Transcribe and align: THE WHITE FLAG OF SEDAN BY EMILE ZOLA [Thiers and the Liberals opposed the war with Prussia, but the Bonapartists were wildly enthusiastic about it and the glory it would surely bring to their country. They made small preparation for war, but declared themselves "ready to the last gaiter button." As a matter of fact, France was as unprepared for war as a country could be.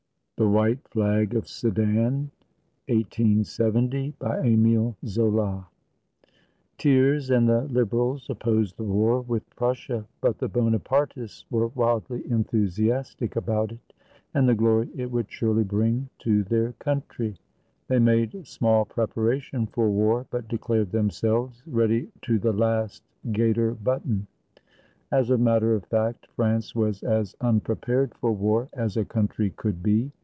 THE 0.37 0.49
WHITE 0.49 0.87
FLAG 0.87 1.35
OF 1.35 1.47
SEDAN 1.47 2.31
BY 2.87 4.43
EMILE 4.43 4.97
ZOLA 5.05 5.67
[Thiers 6.79 7.29
and 7.29 7.47
the 7.47 7.61
Liberals 7.65 8.27
opposed 8.27 8.75
the 8.75 8.83
war 8.83 9.21
with 9.21 9.47
Prussia, 9.55 10.03
but 10.19 10.39
the 10.39 10.49
Bonapartists 10.49 11.45
were 11.51 11.67
wildly 11.67 12.27
enthusiastic 12.27 13.35
about 13.35 13.71
it 13.71 13.93
and 14.33 14.49
the 14.49 14.55
glory 14.55 14.89
it 14.95 15.11
would 15.11 15.29
surely 15.29 15.63
bring 15.63 16.09
to 16.17 16.41
their 16.45 16.71
country. 16.79 17.35
They 17.87 17.99
made 17.99 18.47
small 18.47 18.85
preparation 18.85 19.67
for 19.67 19.91
war, 19.91 20.25
but 20.31 20.47
declared 20.47 20.91
themselves 20.91 21.61
"ready 21.67 22.09
to 22.23 22.39
the 22.39 22.51
last 22.53 23.03
gaiter 23.31 23.75
button." 23.75 24.25
As 25.11 25.29
a 25.29 25.37
matter 25.37 25.75
of 25.75 25.85
fact, 25.85 26.25
France 26.35 26.73
was 26.73 27.03
as 27.03 27.35
unprepared 27.41 28.15
for 28.15 28.31
war 28.31 28.69
as 28.73 28.97
a 28.97 29.05
country 29.05 29.51
could 29.51 29.83
be. 29.83 30.11